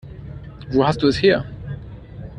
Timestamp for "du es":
1.03-1.21